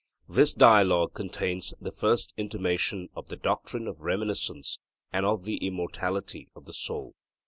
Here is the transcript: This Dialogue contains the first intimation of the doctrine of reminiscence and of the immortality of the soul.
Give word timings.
This 0.27 0.51
Dialogue 0.51 1.13
contains 1.13 1.75
the 1.79 1.91
first 1.91 2.33
intimation 2.35 3.09
of 3.15 3.27
the 3.27 3.35
doctrine 3.35 3.85
of 3.85 4.01
reminiscence 4.01 4.79
and 5.13 5.27
of 5.27 5.43
the 5.43 5.57
immortality 5.57 6.49
of 6.55 6.65
the 6.65 6.73
soul. 6.73 7.13